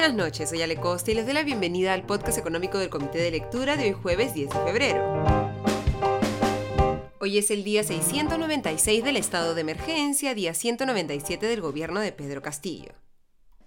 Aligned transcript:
buenas 0.00 0.16
noches, 0.16 0.48
soy 0.48 0.62
Ale 0.62 0.76
Costa 0.76 1.10
y 1.10 1.14
les 1.14 1.26
doy 1.26 1.34
la 1.34 1.42
bienvenida 1.42 1.92
al 1.92 2.06
podcast 2.06 2.38
económico 2.38 2.78
del 2.78 2.88
Comité 2.88 3.18
de 3.18 3.32
Lectura 3.32 3.76
de 3.76 3.84
hoy 3.84 3.92
jueves 3.92 4.32
10 4.32 4.48
de 4.48 4.56
febrero. 4.64 5.52
Hoy 7.18 7.36
es 7.36 7.50
el 7.50 7.64
día 7.64 7.84
696 7.84 9.04
del 9.04 9.18
estado 9.18 9.54
de 9.54 9.60
emergencia, 9.60 10.34
día 10.34 10.54
197 10.54 11.44
del 11.44 11.60
gobierno 11.60 12.00
de 12.00 12.12
Pedro 12.12 12.40
Castillo. 12.40 12.92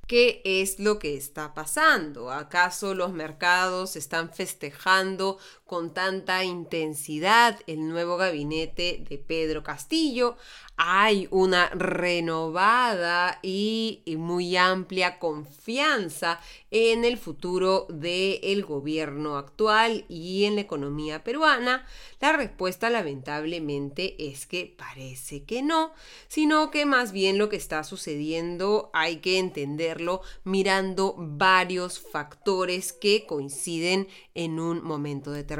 ¿Qué 0.06 0.42
es 0.44 0.78
lo 0.78 0.98
que 0.98 1.16
está 1.16 1.54
pasando? 1.54 2.30
¿Acaso 2.30 2.94
los 2.94 3.12
mercados 3.12 3.96
están 3.96 4.30
festejando 4.30 5.38
con 5.66 5.94
tanta 5.94 6.44
intensidad 6.44 7.58
el 7.66 7.88
nuevo 7.88 8.16
gabinete 8.16 9.04
de 9.08 9.18
Pedro 9.18 9.62
Castillo? 9.62 10.36
Hay 10.76 11.28
una 11.30 11.68
renovada 11.70 13.38
y 13.42 14.02
muy 14.18 14.56
amplia 14.56 15.18
confianza 15.20 16.40
en 16.72 17.04
el 17.04 17.16
futuro 17.16 17.86
del 17.88 18.64
gobierno 18.64 19.36
actual 19.36 20.04
y 20.08 20.44
en 20.44 20.56
la 20.56 20.62
economía 20.62 21.22
peruana. 21.22 21.86
La 22.20 22.32
respuesta 22.32 22.90
lamentablemente 22.90 24.16
es 24.30 24.46
que 24.46 24.74
parece 24.76 25.44
que 25.44 25.62
no, 25.62 25.92
sino 26.26 26.72
que 26.72 26.86
más 26.86 27.12
bien 27.12 27.38
lo 27.38 27.48
que 27.48 27.56
está 27.56 27.84
sucediendo 27.84 28.90
hay 28.92 29.18
que 29.18 29.38
entenderlo 29.38 30.22
mirando 30.42 31.14
varios 31.16 32.00
factores 32.00 32.92
que 32.92 33.26
coinciden 33.26 34.08
en 34.34 34.58
un 34.58 34.82
momento 34.82 35.30
determinado. 35.30 35.53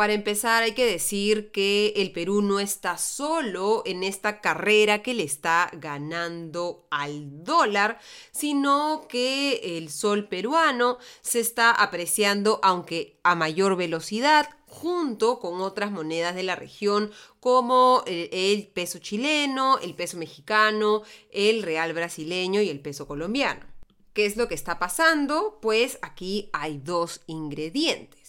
Para 0.00 0.14
empezar, 0.14 0.62
hay 0.62 0.72
que 0.72 0.86
decir 0.86 1.50
que 1.50 1.92
el 1.96 2.10
Perú 2.10 2.40
no 2.40 2.58
está 2.58 2.96
solo 2.96 3.82
en 3.84 4.02
esta 4.02 4.40
carrera 4.40 5.02
que 5.02 5.12
le 5.12 5.24
está 5.24 5.70
ganando 5.74 6.86
al 6.90 7.44
dólar, 7.44 8.00
sino 8.30 9.06
que 9.10 9.76
el 9.76 9.90
sol 9.90 10.26
peruano 10.26 10.96
se 11.20 11.40
está 11.40 11.70
apreciando, 11.70 12.60
aunque 12.62 13.18
a 13.24 13.34
mayor 13.34 13.76
velocidad, 13.76 14.48
junto 14.64 15.38
con 15.38 15.60
otras 15.60 15.90
monedas 15.90 16.34
de 16.34 16.44
la 16.44 16.56
región 16.56 17.10
como 17.38 18.02
el, 18.06 18.68
peso 18.68 19.00
chileno, 19.00 19.78
el 19.80 19.94
peso 19.94 20.16
mexicano, 20.16 21.02
el 21.30 21.62
real 21.62 21.92
brasileño 21.92 22.62
y 22.62 22.70
el 22.70 22.80
peso 22.80 23.06
colombiano. 23.06 23.66
¿Qué 24.14 24.24
es 24.24 24.38
lo 24.38 24.48
que 24.48 24.54
está 24.54 24.78
pasando? 24.78 25.58
Pues 25.60 25.98
aquí 26.00 26.48
hay 26.52 26.78
dos 26.78 27.20
ingredientes. 27.26 28.19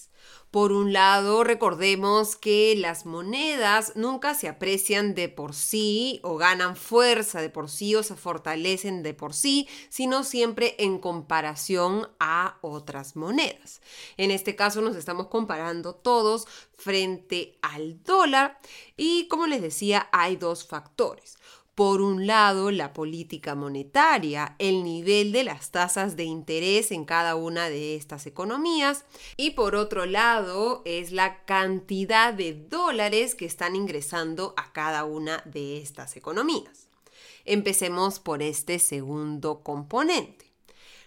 Por 0.51 0.73
un 0.73 0.91
lado, 0.91 1.45
recordemos 1.45 2.35
que 2.35 2.75
las 2.75 3.05
monedas 3.05 3.93
nunca 3.95 4.35
se 4.35 4.49
aprecian 4.49 5.15
de 5.15 5.29
por 5.29 5.55
sí 5.55 6.19
o 6.23 6.35
ganan 6.35 6.75
fuerza 6.75 7.39
de 7.39 7.49
por 7.49 7.69
sí 7.69 7.95
o 7.95 8.03
se 8.03 8.17
fortalecen 8.17 9.01
de 9.01 9.13
por 9.13 9.33
sí, 9.33 9.69
sino 9.87 10.25
siempre 10.25 10.75
en 10.77 10.99
comparación 10.99 12.09
a 12.19 12.57
otras 12.59 13.15
monedas. 13.15 13.79
En 14.17 14.29
este 14.29 14.57
caso 14.57 14.81
nos 14.81 14.97
estamos 14.97 15.27
comparando 15.27 15.95
todos 15.95 16.45
frente 16.75 17.57
al 17.61 18.03
dólar 18.03 18.59
y 18.97 19.29
como 19.29 19.47
les 19.47 19.61
decía, 19.61 20.09
hay 20.11 20.35
dos 20.35 20.67
factores. 20.67 21.37
Por 21.75 22.01
un 22.01 22.27
lado, 22.27 22.69
la 22.69 22.91
política 22.91 23.55
monetaria, 23.55 24.55
el 24.59 24.83
nivel 24.83 25.31
de 25.31 25.45
las 25.45 25.71
tasas 25.71 26.17
de 26.17 26.25
interés 26.25 26.91
en 26.91 27.05
cada 27.05 27.35
una 27.35 27.69
de 27.69 27.95
estas 27.95 28.27
economías. 28.27 29.05
Y 29.37 29.51
por 29.51 29.75
otro 29.75 30.05
lado, 30.05 30.81
es 30.83 31.11
la 31.11 31.45
cantidad 31.45 32.33
de 32.33 32.53
dólares 32.53 33.35
que 33.35 33.45
están 33.45 33.75
ingresando 33.75 34.53
a 34.57 34.73
cada 34.73 35.05
una 35.05 35.41
de 35.45 35.77
estas 35.77 36.17
economías. 36.17 36.89
Empecemos 37.45 38.19
por 38.19 38.43
este 38.43 38.77
segundo 38.77 39.63
componente 39.63 40.50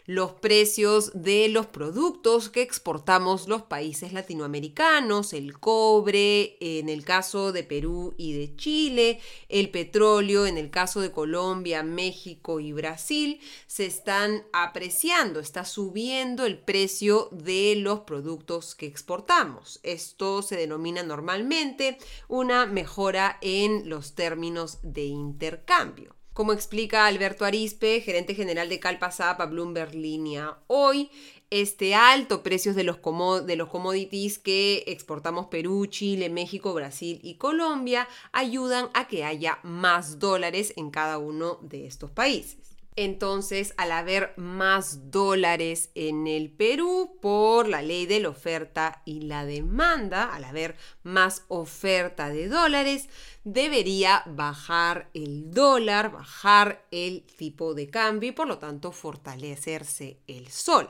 los 0.07 0.33
precios 0.33 1.13
de 1.15 1.49
los 1.49 1.67
productos 1.67 2.51
que 2.51 2.63
exportamos 2.63 3.49
los 3.49 3.63
países 3.63 4.13
latinoamericanos, 4.13 5.33
el 5.33 5.59
cobre 5.59 6.57
en 6.61 6.89
el 6.89 7.05
caso 7.05 7.53
de 7.53 7.65
Perú 7.65 8.15
y 8.19 8.35
de 8.35 8.55
Chile, 8.57 9.21
el 9.49 9.71
petróleo 9.71 10.47
en 10.47 10.59
el 10.59 10.71
caso 10.71 11.01
de 11.01 11.11
Colombia, 11.11 11.83
México 11.83 12.61
y 12.61 12.73
Brasil, 12.73 13.41
se 13.67 13.87
están 13.87 14.45
apreciando, 14.53 15.41
está 15.41 15.65
subiendo 15.65 16.45
el 16.45 16.59
precio 16.59 17.29
de 17.33 17.75
los 17.77 18.01
productos 18.01 18.75
que 18.75 18.87
exportamos. 18.87 19.81
Esto 19.83 20.43
se 20.43 20.57
denomina 20.57 21.03
normalmente 21.03 21.99
una 22.29 22.67
mejora 22.67 23.39
en 23.41 23.89
los 23.89 24.15
términos 24.15 24.79
de 24.83 25.05
intercambio. 25.05 26.15
Como 26.35 26.53
explica 26.53 27.07
Alberto 27.07 27.45
Arispe, 27.45 28.01
gerente 28.01 28.35
general 28.35 28.69
de 28.69 28.81
Calpasap 28.81 29.41
a 29.41 29.47
Bloomberg 29.47 29.95
Línea, 29.95 30.59
hoy 30.67 31.09
este 31.51 31.95
alto 31.95 32.43
precios 32.43 32.75
de 32.75 32.83
los, 32.83 32.99
de 33.47 33.55
los 33.55 33.69
commodities 33.69 34.41
que 34.41 34.83
exportamos 34.89 35.47
Perú, 35.47 35.87
Chile, 35.87 36.31
México, 36.31 36.75
Brasil 36.75 37.21
y 37.23 37.37
Colombia 37.37 38.09
ayudan 38.33 38.91
a 38.95 39.07
que 39.07 39.23
haya 39.23 39.61
más 39.63 40.19
dólares 40.19 40.75
en 40.77 40.91
cada 40.91 41.19
uno 41.19 41.61
de 41.63 41.87
estos 41.87 42.11
países. 42.11 42.74
Entonces, 42.97 43.75
al 43.77 43.91
haber 43.91 44.35
más 44.37 45.11
dólares 45.11 45.91
en 45.97 46.29
el 46.29 46.51
Perú 46.51 47.19
por 47.21 47.67
la 47.69 47.83
ley 47.83 48.07
de 48.07 48.21
la 48.21 48.29
oferta 48.29 49.03
y 49.05 49.23
la 49.23 49.45
demanda, 49.45 50.33
al 50.33 50.45
haber 50.45 50.77
más 51.03 51.45
oferta 51.49 52.29
de 52.29 52.49
dólares, 52.49 53.09
debería 53.43 54.23
bajar 54.27 55.11
el 55.13 55.51
dólar, 55.51 56.13
bajar 56.13 56.87
el 56.93 57.25
tipo 57.37 57.75
de 57.75 57.91
cambio 57.91 58.29
y 58.29 58.33
por 58.33 58.47
lo 58.47 58.59
tanto 58.59 58.93
fortalecerse 58.93 60.21
el 60.29 60.49
sol. 60.49 60.89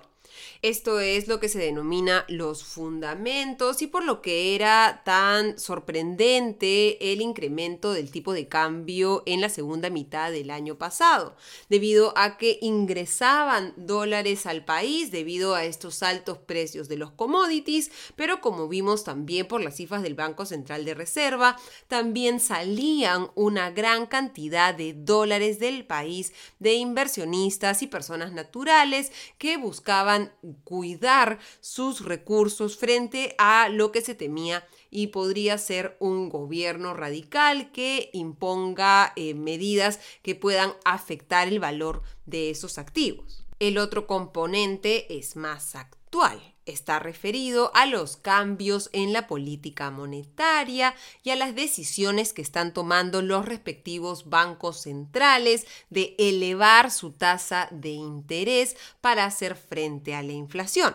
Esto 0.62 1.00
es 1.00 1.28
lo 1.28 1.40
que 1.40 1.48
se 1.48 1.58
denomina 1.58 2.24
los 2.28 2.64
fundamentos 2.64 3.82
y 3.82 3.86
por 3.86 4.04
lo 4.04 4.22
que 4.22 4.54
era 4.54 5.02
tan 5.04 5.58
sorprendente 5.58 7.12
el 7.12 7.20
incremento 7.20 7.92
del 7.92 8.10
tipo 8.10 8.32
de 8.32 8.48
cambio 8.48 9.22
en 9.26 9.40
la 9.40 9.48
segunda 9.48 9.90
mitad 9.90 10.30
del 10.30 10.50
año 10.50 10.76
pasado, 10.76 11.36
debido 11.68 12.16
a 12.16 12.36
que 12.36 12.58
ingresaban 12.60 13.74
dólares 13.76 14.46
al 14.46 14.64
país 14.64 15.10
debido 15.10 15.54
a 15.54 15.64
estos 15.64 16.02
altos 16.02 16.38
precios 16.38 16.88
de 16.88 16.96
los 16.96 17.10
commodities, 17.10 17.90
pero 18.16 18.40
como 18.40 18.68
vimos 18.68 19.04
también 19.04 19.46
por 19.46 19.62
las 19.62 19.76
cifras 19.76 20.02
del 20.02 20.14
Banco 20.14 20.46
Central 20.46 20.84
de 20.84 20.94
Reserva, 20.94 21.56
también 21.88 22.40
salían 22.40 23.30
una 23.34 23.70
gran 23.70 24.06
cantidad 24.06 24.74
de 24.74 24.94
dólares 24.94 25.58
del 25.58 25.86
país 25.86 26.32
de 26.58 26.74
inversionistas 26.74 27.82
y 27.82 27.86
personas 27.86 28.32
naturales 28.32 29.12
que 29.38 29.56
buscaban 29.56 30.23
cuidar 30.64 31.38
sus 31.60 32.04
recursos 32.04 32.76
frente 32.76 33.34
a 33.38 33.68
lo 33.68 33.92
que 33.92 34.00
se 34.00 34.14
temía 34.14 34.66
y 34.90 35.08
podría 35.08 35.58
ser 35.58 35.96
un 36.00 36.28
gobierno 36.28 36.94
radical 36.94 37.72
que 37.72 38.10
imponga 38.12 39.12
eh, 39.16 39.34
medidas 39.34 40.00
que 40.22 40.34
puedan 40.34 40.72
afectar 40.84 41.48
el 41.48 41.60
valor 41.60 42.02
de 42.26 42.50
esos 42.50 42.78
activos. 42.78 43.44
El 43.58 43.78
otro 43.78 44.06
componente 44.06 45.16
es 45.16 45.36
más 45.36 45.74
actual 45.74 46.53
está 46.66 46.98
referido 46.98 47.70
a 47.74 47.86
los 47.86 48.16
cambios 48.16 48.90
en 48.92 49.12
la 49.12 49.26
política 49.26 49.90
monetaria 49.90 50.94
y 51.22 51.30
a 51.30 51.36
las 51.36 51.54
decisiones 51.54 52.32
que 52.32 52.42
están 52.42 52.72
tomando 52.72 53.22
los 53.22 53.46
respectivos 53.46 54.28
bancos 54.28 54.82
centrales 54.82 55.66
de 55.90 56.14
elevar 56.18 56.90
su 56.90 57.12
tasa 57.12 57.68
de 57.70 57.90
interés 57.90 58.76
para 59.00 59.24
hacer 59.24 59.56
frente 59.56 60.14
a 60.14 60.22
la 60.22 60.32
inflación. 60.32 60.94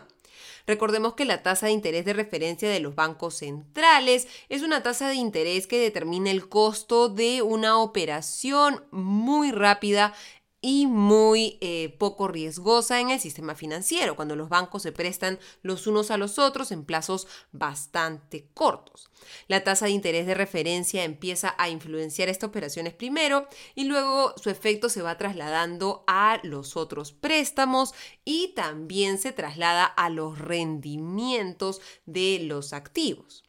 Recordemos 0.69 1.15
que 1.15 1.25
la 1.25 1.41
tasa 1.41 1.65
de 1.65 1.71
interés 1.71 2.05
de 2.05 2.13
referencia 2.13 2.69
de 2.69 2.79
los 2.79 2.93
bancos 2.93 3.37
centrales 3.37 4.27
es 4.49 4.61
una 4.61 4.83
tasa 4.83 5.07
de 5.07 5.15
interés 5.15 5.65
que 5.65 5.79
determina 5.79 6.29
el 6.29 6.47
costo 6.47 7.09
de 7.09 7.41
una 7.41 7.79
operación 7.79 8.85
muy 8.91 9.51
rápida 9.51 10.13
y 10.61 10.87
muy 10.87 11.57
eh, 11.61 11.95
poco 11.97 12.27
riesgosa 12.27 12.99
en 12.99 13.09
el 13.11 13.19
sistema 13.19 13.55
financiero, 13.55 14.15
cuando 14.15 14.35
los 14.35 14.49
bancos 14.49 14.83
se 14.83 14.91
prestan 14.91 15.39
los 15.61 15.87
unos 15.87 16.11
a 16.11 16.17
los 16.17 16.37
otros 16.37 16.71
en 16.71 16.83
plazos 16.83 17.27
bastante 17.51 18.47
cortos. 18.53 19.09
La 19.47 19.63
tasa 19.63 19.85
de 19.85 19.91
interés 19.91 20.25
de 20.25 20.33
referencia 20.33 21.03
empieza 21.03 21.55
a 21.57 21.69
influenciar 21.69 22.29
estas 22.29 22.49
operaciones 22.49 22.93
primero 22.93 23.47
y 23.75 23.85
luego 23.85 24.33
su 24.37 24.49
efecto 24.49 24.89
se 24.89 25.01
va 25.01 25.17
trasladando 25.17 26.03
a 26.07 26.39
los 26.43 26.75
otros 26.75 27.13
préstamos 27.13 27.93
y 28.25 28.53
también 28.55 29.17
se 29.17 29.31
traslada 29.31 29.85
a 29.85 30.09
los 30.09 30.39
rendimientos 30.39 31.81
de 32.05 32.39
los 32.43 32.73
activos. 32.73 33.48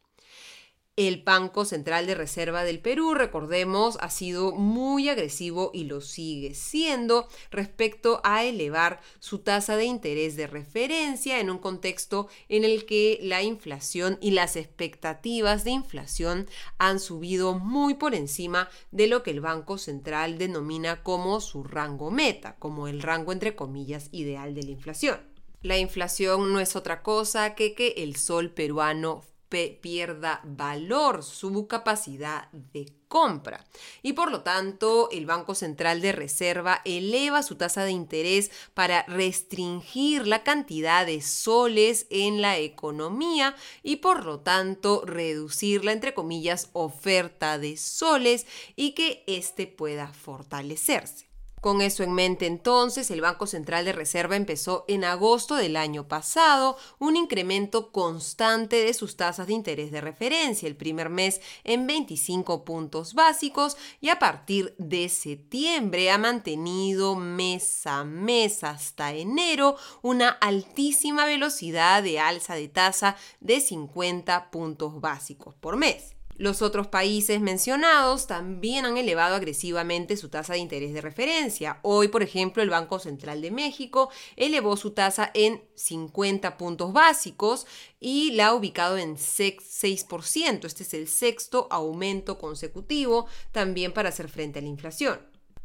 El 1.00 1.22
Banco 1.22 1.64
Central 1.64 2.06
de 2.06 2.14
Reserva 2.14 2.62
del 2.62 2.78
Perú, 2.78 3.14
recordemos, 3.14 3.96
ha 4.02 4.10
sido 4.10 4.52
muy 4.52 5.08
agresivo 5.08 5.70
y 5.72 5.84
lo 5.84 6.02
sigue 6.02 6.52
siendo 6.52 7.26
respecto 7.50 8.20
a 8.22 8.44
elevar 8.44 9.00
su 9.18 9.38
tasa 9.38 9.78
de 9.78 9.86
interés 9.86 10.36
de 10.36 10.46
referencia 10.46 11.40
en 11.40 11.48
un 11.48 11.56
contexto 11.56 12.28
en 12.50 12.66
el 12.66 12.84
que 12.84 13.18
la 13.22 13.42
inflación 13.42 14.18
y 14.20 14.32
las 14.32 14.56
expectativas 14.56 15.64
de 15.64 15.70
inflación 15.70 16.46
han 16.76 17.00
subido 17.00 17.58
muy 17.58 17.94
por 17.94 18.14
encima 18.14 18.68
de 18.90 19.06
lo 19.06 19.22
que 19.22 19.30
el 19.30 19.40
Banco 19.40 19.78
Central 19.78 20.36
denomina 20.36 21.02
como 21.02 21.40
su 21.40 21.64
rango 21.64 22.10
meta, 22.10 22.56
como 22.58 22.88
el 22.88 23.00
rango 23.00 23.32
entre 23.32 23.56
comillas 23.56 24.10
ideal 24.12 24.54
de 24.54 24.64
la 24.64 24.72
inflación. 24.72 25.18
La 25.62 25.78
inflación 25.78 26.52
no 26.52 26.60
es 26.60 26.76
otra 26.76 27.02
cosa 27.02 27.54
que 27.54 27.74
que 27.74 27.94
el 27.96 28.16
sol 28.16 28.50
peruano 28.50 29.22
pierda 29.50 30.40
valor, 30.44 31.22
su 31.22 31.66
capacidad 31.66 32.50
de 32.52 32.92
compra. 33.08 33.66
Y 34.02 34.12
por 34.12 34.30
lo 34.30 34.42
tanto, 34.42 35.08
el 35.10 35.26
Banco 35.26 35.54
Central 35.54 36.00
de 36.00 36.12
Reserva 36.12 36.80
eleva 36.84 37.42
su 37.42 37.56
tasa 37.56 37.84
de 37.84 37.90
interés 37.90 38.50
para 38.72 39.02
restringir 39.02 40.26
la 40.26 40.44
cantidad 40.44 41.04
de 41.04 41.20
soles 41.20 42.06
en 42.10 42.40
la 42.40 42.58
economía 42.58 43.56
y 43.82 43.96
por 43.96 44.24
lo 44.24 44.40
tanto 44.40 45.02
reducir 45.04 45.84
la, 45.84 45.92
entre 45.92 46.14
comillas, 46.14 46.70
oferta 46.72 47.58
de 47.58 47.76
soles 47.76 48.46
y 48.76 48.92
que 48.92 49.24
éste 49.26 49.66
pueda 49.66 50.12
fortalecerse. 50.12 51.29
Con 51.60 51.82
eso 51.82 52.02
en 52.02 52.12
mente 52.12 52.46
entonces, 52.46 53.10
el 53.10 53.20
Banco 53.20 53.46
Central 53.46 53.84
de 53.84 53.92
Reserva 53.92 54.34
empezó 54.34 54.86
en 54.88 55.04
agosto 55.04 55.56
del 55.56 55.76
año 55.76 56.08
pasado 56.08 56.78
un 56.98 57.16
incremento 57.16 57.92
constante 57.92 58.76
de 58.82 58.94
sus 58.94 59.16
tasas 59.16 59.46
de 59.46 59.52
interés 59.52 59.90
de 59.90 60.00
referencia, 60.00 60.66
el 60.66 60.76
primer 60.76 61.10
mes 61.10 61.42
en 61.64 61.86
25 61.86 62.64
puntos 62.64 63.12
básicos 63.12 63.76
y 64.00 64.08
a 64.08 64.18
partir 64.18 64.74
de 64.78 65.10
septiembre 65.10 66.10
ha 66.10 66.16
mantenido 66.16 67.14
mes 67.14 67.86
a 67.86 68.04
mes 68.04 68.64
hasta 68.64 69.12
enero 69.12 69.76
una 70.00 70.30
altísima 70.30 71.26
velocidad 71.26 72.02
de 72.02 72.20
alza 72.20 72.54
de 72.54 72.68
tasa 72.68 73.16
de 73.40 73.60
50 73.60 74.50
puntos 74.50 74.98
básicos 75.00 75.54
por 75.56 75.76
mes. 75.76 76.19
Los 76.40 76.62
otros 76.62 76.86
países 76.86 77.38
mencionados 77.42 78.26
también 78.26 78.86
han 78.86 78.96
elevado 78.96 79.34
agresivamente 79.34 80.16
su 80.16 80.30
tasa 80.30 80.54
de 80.54 80.60
interés 80.60 80.94
de 80.94 81.02
referencia. 81.02 81.80
Hoy, 81.82 82.08
por 82.08 82.22
ejemplo, 82.22 82.62
el 82.62 82.70
Banco 82.70 82.98
Central 82.98 83.42
de 83.42 83.50
México 83.50 84.08
elevó 84.36 84.78
su 84.78 84.92
tasa 84.92 85.30
en 85.34 85.62
50 85.74 86.56
puntos 86.56 86.94
básicos 86.94 87.66
y 88.00 88.30
la 88.30 88.46
ha 88.46 88.54
ubicado 88.54 88.96
en 88.96 89.18
6%. 89.18 90.64
Este 90.64 90.82
es 90.82 90.94
el 90.94 91.08
sexto 91.08 91.68
aumento 91.70 92.38
consecutivo 92.38 93.26
también 93.52 93.92
para 93.92 94.08
hacer 94.08 94.30
frente 94.30 94.60
a 94.60 94.62
la 94.62 94.68
inflación. 94.68 95.20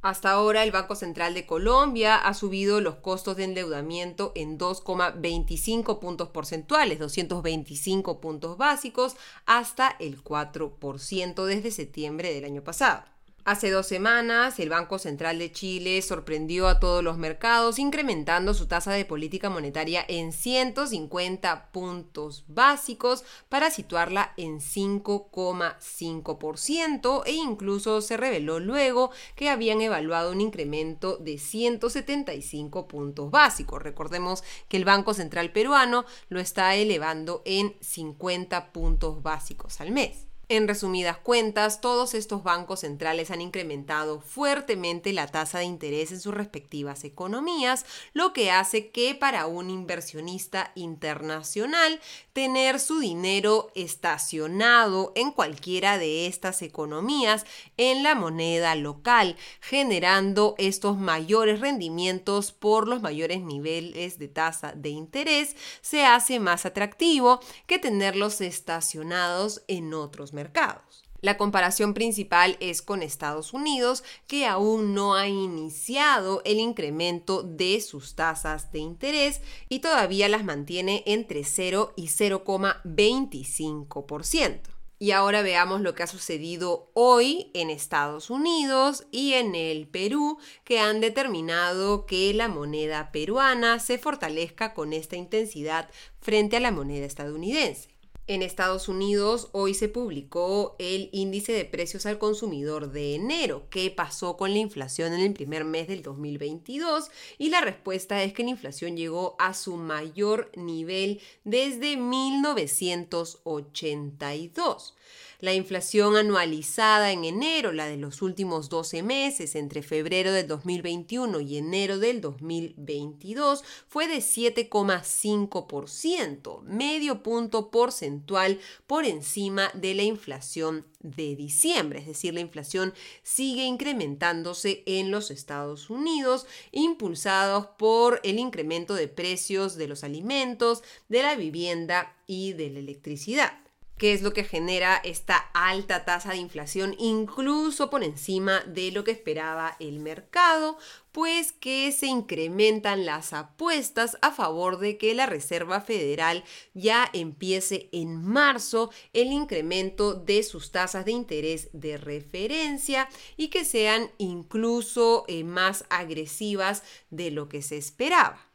Hasta 0.06 0.30
ahora 0.30 0.64
el 0.64 0.70
Banco 0.70 0.94
Central 0.94 1.34
de 1.34 1.48
Colombia 1.48 2.16
ha 2.16 2.36
subido 2.36 2.80
los 2.80 2.98
costos 2.98 3.38
de 3.38 3.46
endeudamiento 3.46 4.34
en 4.36 4.60
2,25 4.60 5.98
puntos 5.98 6.30
porcentuales, 6.30 7.00
225 7.00 8.22
puntos 8.22 8.56
básicos, 8.56 9.16
hasta 9.48 9.96
el 9.98 10.24
4% 10.24 11.46
desde 11.46 11.72
septiembre 11.72 12.32
del 12.36 12.46
año 12.46 12.64
pasado. 12.64 13.15
Hace 13.48 13.70
dos 13.70 13.86
semanas, 13.86 14.60
el 14.60 14.70
Banco 14.70 14.98
Central 14.98 15.38
de 15.38 15.52
Chile 15.52 16.02
sorprendió 16.02 16.68
a 16.68 16.80
todos 16.80 17.04
los 17.04 17.20
mercados 17.20 17.78
incrementando 17.78 18.56
su 18.56 18.66
tasa 18.66 18.92
de 18.94 19.06
política 19.06 19.52
monetaria 19.52 20.04
en 20.08 20.32
150 20.32 21.72
puntos 21.72 22.44
básicos 22.48 23.24
para 23.48 23.70
situarla 23.70 24.34
en 24.36 24.62
5,5% 24.62 27.22
e 27.28 27.34
incluso 27.34 28.02
se 28.02 28.18
reveló 28.18 28.60
luego 28.60 29.12
que 29.36 29.52
habían 29.52 29.80
evaluado 29.80 30.32
un 30.32 30.42
incremento 30.42 31.18
de 31.18 31.38
175 31.38 32.88
puntos 32.88 33.30
básicos. 33.30 33.80
Recordemos 33.80 34.44
que 34.68 34.78
el 34.78 34.86
Banco 34.86 35.14
Central 35.14 35.52
peruano 35.52 36.06
lo 36.30 36.40
está 36.40 36.74
elevando 36.74 37.44
en 37.46 37.76
50 37.80 38.74
puntos 38.74 39.22
básicos 39.22 39.82
al 39.82 39.92
mes. 39.92 40.26
En 40.48 40.68
resumidas 40.68 41.18
cuentas, 41.18 41.82
todos 41.82 42.14
estos 42.14 42.44
bancos 42.44 42.82
centrales 42.82 43.32
han 43.32 43.42
incrementado 43.42 44.22
fuertemente 44.22 45.12
la 45.12 45.26
tasa 45.26 45.58
de 45.58 45.66
interés 45.66 46.12
en 46.12 46.20
sus 46.20 46.36
respectivas 46.36 47.04
economías, 47.04 47.84
lo 48.14 48.32
que 48.32 48.52
hace 48.52 48.92
que 48.92 49.16
para 49.16 49.48
un 49.48 49.72
inversionista 49.72 50.72
internacional 50.76 52.00
tener 52.34 52.80
su 52.80 53.00
dinero 53.00 53.72
estacionado 53.74 55.14
en 55.16 55.32
cualquiera 55.32 55.98
de 55.98 56.28
estas 56.28 56.62
economías 56.62 57.44
en 57.78 58.04
la 58.04 58.14
moneda 58.14 58.76
local, 58.76 59.38
generando 59.62 60.54
estos 60.60 60.96
mayores 60.96 61.60
rendimientos 61.60 62.52
por 62.52 62.88
los 62.88 63.02
mayores 63.02 63.42
niveles 63.42 64.20
de 64.20 64.28
tasa 64.28 64.74
de 64.74 64.90
interés, 64.90 65.56
se 65.82 66.06
hace 66.06 66.40
más 66.40 66.68
atractivo 66.68 67.40
que 67.66 67.80
tenerlos 67.80 68.42
estacionados 68.42 69.64
en 69.68 69.92
otros 69.96 70.35
mercados. 70.36 71.04
La 71.22 71.38
comparación 71.38 71.94
principal 71.96 72.56
es 72.60 72.84
con 72.84 73.02
Estados 73.02 73.54
Unidos, 73.54 74.04
que 74.28 74.46
aún 74.46 74.94
no 74.94 75.16
ha 75.16 75.28
iniciado 75.28 76.44
el 76.46 76.60
incremento 76.60 77.42
de 77.42 77.82
sus 77.82 78.14
tasas 78.14 78.72
de 78.72 78.78
interés 78.78 79.42
y 79.68 79.80
todavía 79.80 80.30
las 80.30 80.44
mantiene 80.44 81.02
entre 81.08 81.44
0 81.44 81.94
y 81.96 82.10
0,25%. 82.10 84.60
Y 85.00 85.10
ahora 85.12 85.42
veamos 85.42 85.82
lo 85.82 85.96
que 85.96 86.04
ha 86.04 86.08
sucedido 86.08 86.92
hoy 86.94 87.50
en 87.54 87.72
Estados 87.72 88.30
Unidos 88.30 89.08
y 89.12 89.34
en 89.34 89.56
el 89.56 89.88
Perú, 89.88 90.38
que 90.64 90.80
han 90.80 91.02
determinado 91.02 92.06
que 92.06 92.32
la 92.36 92.50
moneda 92.50 93.12
peruana 93.12 93.80
se 93.80 93.98
fortalezca 93.98 94.76
con 94.76 94.94
esta 94.94 95.16
intensidad 95.16 95.90
frente 96.22 96.58
a 96.58 96.60
la 96.60 96.72
moneda 96.72 97.06
estadounidense. 97.06 97.95
En 98.28 98.42
Estados 98.42 98.90
Unidos 98.90 99.50
hoy 99.52 99.76
se 99.76 99.88
publicó 99.88 100.76
el 100.80 101.10
índice 101.12 101.52
de 101.52 101.64
precios 101.64 102.08
al 102.08 102.18
consumidor 102.18 102.92
de 102.92 103.14
enero. 103.14 103.68
¿Qué 103.70 103.92
pasó 103.92 104.36
con 104.36 104.52
la 104.52 104.58
inflación 104.58 105.14
en 105.14 105.20
el 105.20 105.34
primer 105.34 105.64
mes 105.64 105.88
del 105.88 106.02
2022? 106.02 107.12
Y 107.38 107.50
la 107.50 107.62
respuesta 107.62 108.24
es 108.24 108.34
que 108.34 108.44
la 108.44 108.50
inflación 108.50 108.98
llegó 108.98 109.36
a 109.38 109.54
su 109.54 109.78
mayor 109.78 110.50
nivel 110.56 111.22
desde 111.44 111.98
1982. 111.98 114.96
La 115.42 115.54
inflación 115.54 116.16
anualizada 116.16 117.12
en 117.12 117.26
enero, 117.26 117.74
la 117.74 117.88
de 117.88 117.98
los 117.98 118.22
últimos 118.22 118.70
12 118.70 119.04
meses, 119.04 119.56
entre 119.56 119.84
febrero 119.84 120.32
del 120.32 120.48
2021 120.48 121.42
y 121.42 121.58
enero 121.58 122.00
del 122.00 122.22
2022, 122.22 123.66
fue 123.88 124.08
de 124.08 124.20
7,5%, 124.20 126.62
medio 126.64 127.22
punto 127.22 127.70
porcentual 127.70 128.62
por 128.88 129.04
encima 129.06 129.70
de 129.74 129.94
la 129.94 130.04
inflación 130.04 130.86
de 131.02 131.36
diciembre, 131.36 132.00
es 132.00 132.08
decir, 132.08 132.34
la 132.34 132.40
inflación 132.40 132.94
sigue 133.22 133.66
incrementándose 133.66 134.84
en 134.86 135.12
los 135.12 135.32
Estados 135.32 135.90
Unidos, 135.90 136.48
impulsados 136.72 137.68
por 137.78 138.22
el 138.24 138.40
incremento 138.40 138.96
de 138.96 139.08
precios 139.08 139.76
de 139.76 139.88
los 139.88 140.04
alimentos, 140.04 140.84
de 141.10 141.22
la 141.22 141.36
vivienda 141.36 142.16
y 142.26 142.54
de 142.54 142.72
la 142.72 142.80
electricidad. 142.80 143.65
¿Qué 143.98 144.12
es 144.12 144.22
lo 144.22 144.34
que 144.34 144.44
genera 144.44 144.98
esta 144.98 145.38
alta 145.54 146.04
tasa 146.04 146.32
de 146.32 146.38
inflación, 146.38 146.96
incluso 147.00 147.90
por 147.90 148.04
encima 148.04 148.62
de 148.68 148.92
lo 148.92 149.06
que 149.06 149.12
esperaba 149.12 149.78
el 149.80 150.00
mercado, 150.00 150.78
pues 151.14 151.54
que 151.54 151.94
se 151.94 152.08
incrementan 152.08 153.06
las 153.06 153.32
apuestas 153.32 154.18
a 154.22 154.32
favor 154.32 154.80
de 154.80 154.98
que 154.98 155.16
la 155.16 155.28
Reserva 155.28 155.80
Federal 155.80 156.44
ya 156.74 157.10
empiece 157.14 157.88
en 157.94 158.22
marzo 158.22 158.92
el 159.14 159.32
incremento 159.32 160.14
de 160.14 160.44
sus 160.44 160.74
tasas 160.74 161.06
de 161.06 161.14
interés 161.14 161.70
de 161.72 161.96
referencia 161.96 163.08
y 163.38 163.48
que 163.48 163.64
sean 163.64 164.12
incluso 164.18 165.24
eh, 165.30 165.46
más 165.46 165.86
agresivas 165.90 166.84
de 167.12 167.32
lo 167.32 167.48
que 167.48 167.62
se 167.62 167.78
esperaba. 167.78 168.46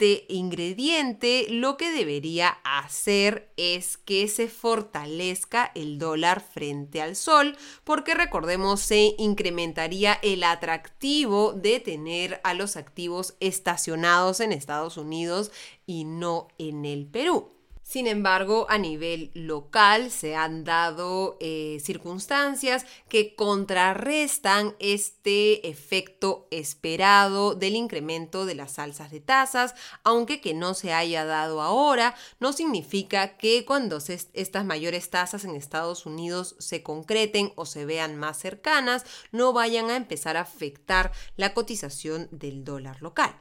Este 0.00 0.24
ingrediente 0.28 1.44
lo 1.50 1.76
que 1.76 1.90
debería 1.90 2.56
hacer 2.64 3.52
es 3.58 3.98
que 3.98 4.28
se 4.28 4.48
fortalezca 4.48 5.70
el 5.74 5.98
dólar 5.98 6.40
frente 6.40 7.02
al 7.02 7.16
sol, 7.16 7.54
porque 7.84 8.14
recordemos 8.14 8.80
se 8.80 9.14
incrementaría 9.18 10.14
el 10.22 10.42
atractivo 10.42 11.52
de 11.52 11.80
tener 11.80 12.40
a 12.44 12.54
los 12.54 12.78
activos 12.78 13.34
estacionados 13.40 14.40
en 14.40 14.52
Estados 14.52 14.96
Unidos 14.96 15.52
y 15.84 16.04
no 16.04 16.48
en 16.56 16.86
el 16.86 17.06
Perú. 17.06 17.59
Sin 17.90 18.06
embargo, 18.06 18.66
a 18.68 18.78
nivel 18.78 19.32
local 19.34 20.12
se 20.12 20.36
han 20.36 20.62
dado 20.62 21.36
eh, 21.40 21.78
circunstancias 21.82 22.86
que 23.08 23.34
contrarrestan 23.34 24.76
este 24.78 25.68
efecto 25.68 26.46
esperado 26.52 27.56
del 27.56 27.74
incremento 27.74 28.46
de 28.46 28.54
las 28.54 28.78
alzas 28.78 29.10
de 29.10 29.18
tasas, 29.18 29.74
aunque 30.04 30.40
que 30.40 30.54
no 30.54 30.74
se 30.74 30.92
haya 30.92 31.24
dado 31.24 31.62
ahora, 31.62 32.14
no 32.38 32.52
significa 32.52 33.36
que 33.36 33.64
cuando 33.64 33.98
estas 33.98 34.64
mayores 34.64 35.10
tasas 35.10 35.44
en 35.44 35.56
Estados 35.56 36.06
Unidos 36.06 36.54
se 36.60 36.84
concreten 36.84 37.52
o 37.56 37.66
se 37.66 37.86
vean 37.86 38.14
más 38.14 38.38
cercanas, 38.38 39.04
no 39.32 39.52
vayan 39.52 39.90
a 39.90 39.96
empezar 39.96 40.36
a 40.36 40.42
afectar 40.42 41.10
la 41.34 41.54
cotización 41.54 42.28
del 42.30 42.62
dólar 42.62 43.02
local. 43.02 43.34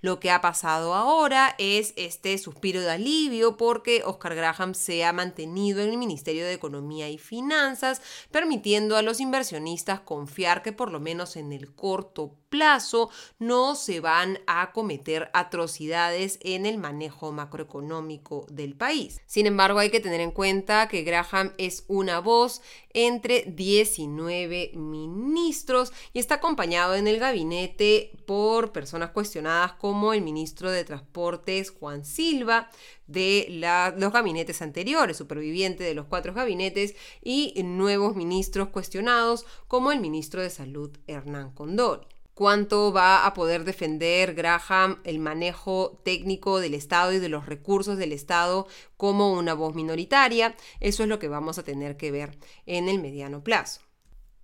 Lo 0.00 0.20
que 0.20 0.30
ha 0.30 0.40
pasado 0.40 0.94
ahora 0.94 1.54
es 1.58 1.94
este 1.96 2.36
suspiro 2.38 2.80
de 2.80 2.90
alivio 2.90 3.56
porque 3.56 4.02
Oscar 4.04 4.34
Graham 4.34 4.74
se 4.74 5.04
ha 5.04 5.12
mantenido 5.12 5.80
en 5.80 5.90
el 5.90 5.96
Ministerio 5.96 6.44
de 6.44 6.52
Economía 6.52 7.08
y 7.08 7.18
Finanzas, 7.18 8.02
permitiendo 8.30 8.96
a 8.96 9.02
los 9.02 9.20
inversionistas 9.20 10.00
confiar 10.00 10.62
que 10.62 10.72
por 10.72 10.90
lo 10.90 11.00
menos 11.00 11.36
en 11.36 11.52
el 11.52 11.74
corto 11.74 12.36
plazo 12.54 13.10
no 13.40 13.74
se 13.74 13.98
van 13.98 14.38
a 14.46 14.70
cometer 14.70 15.28
atrocidades 15.34 16.38
en 16.40 16.66
el 16.66 16.78
manejo 16.78 17.32
macroeconómico 17.32 18.46
del 18.48 18.76
país. 18.76 19.20
Sin 19.26 19.46
embargo, 19.46 19.80
hay 19.80 19.90
que 19.90 19.98
tener 19.98 20.20
en 20.20 20.30
cuenta 20.30 20.86
que 20.86 21.02
Graham 21.02 21.52
es 21.58 21.82
una 21.88 22.20
voz 22.20 22.62
entre 22.90 23.42
19 23.48 24.70
ministros 24.74 25.92
y 26.12 26.20
está 26.20 26.36
acompañado 26.36 26.94
en 26.94 27.08
el 27.08 27.18
gabinete 27.18 28.12
por 28.24 28.70
personas 28.70 29.10
cuestionadas 29.10 29.72
como 29.72 30.12
el 30.12 30.22
ministro 30.22 30.70
de 30.70 30.84
Transportes 30.84 31.70
Juan 31.70 32.04
Silva, 32.04 32.70
de 33.08 33.48
los 33.96 34.12
gabinetes 34.12 34.62
anteriores, 34.62 35.16
superviviente 35.16 35.82
de 35.82 35.94
los 35.94 36.06
cuatro 36.06 36.32
gabinetes, 36.32 36.94
y 37.20 37.52
nuevos 37.64 38.14
ministros 38.14 38.68
cuestionados 38.68 39.44
como 39.66 39.90
el 39.90 39.98
ministro 39.98 40.40
de 40.40 40.50
Salud 40.50 40.96
Hernán 41.08 41.50
Condori 41.50 42.13
cuánto 42.34 42.92
va 42.92 43.24
a 43.26 43.34
poder 43.34 43.64
defender 43.64 44.34
Graham 44.34 45.00
el 45.04 45.18
manejo 45.18 46.00
técnico 46.04 46.60
del 46.60 46.74
Estado 46.74 47.12
y 47.12 47.18
de 47.18 47.28
los 47.28 47.46
recursos 47.46 47.96
del 47.96 48.12
Estado 48.12 48.66
como 48.96 49.32
una 49.32 49.54
voz 49.54 49.74
minoritaria. 49.74 50.54
Eso 50.80 51.04
es 51.04 51.08
lo 51.08 51.18
que 51.18 51.28
vamos 51.28 51.58
a 51.58 51.62
tener 51.62 51.96
que 51.96 52.10
ver 52.10 52.36
en 52.66 52.88
el 52.88 53.00
mediano 53.00 53.42
plazo 53.42 53.83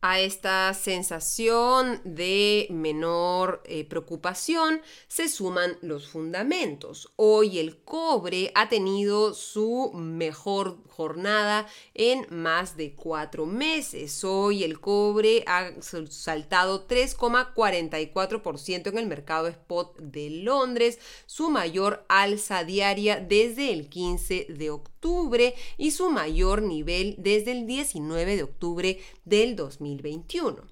a 0.02 0.21
esta 0.21 0.73
sensación 0.75 2.00
de 2.04 2.66
menor 2.71 3.62
eh, 3.66 3.85
preocupación 3.85 4.80
se 5.09 5.28
suman 5.28 5.76
los 5.83 6.09
fundamentos. 6.09 7.12
Hoy 7.16 7.59
el 7.59 7.76
cobre 7.78 8.50
ha 8.54 8.69
tenido 8.69 9.35
su 9.35 9.90
mejor 9.95 10.78
jornada 10.88 11.66
en 11.95 12.26
más 12.30 12.76
de 12.76 12.95
cuatro 12.95 13.45
meses. 13.47 14.25
Hoy 14.25 14.64
el 14.64 14.80
cobre 14.80 15.45
ha 15.47 15.73
saltado 15.80 16.88
3,44% 16.88 18.87
en 18.88 18.99
el 18.99 19.07
mercado 19.07 19.49
spot 19.49 19.99
de 19.99 20.30
Londres, 20.30 20.99
su 21.26 21.50
mayor 21.50 22.04
alza 22.09 22.64
diaria 22.64 23.21
desde 23.21 23.73
el 23.73 23.88
15 23.88 24.47
de 24.49 24.71
octubre 24.71 24.89
y 25.78 25.90
su 25.90 26.11
mayor 26.11 26.62
nivel 26.62 27.14
desde 27.19 27.52
el 27.52 27.66
19 27.66 28.37
de 28.37 28.42
octubre 28.42 28.99
del 29.25 29.57
2021. 29.57 30.62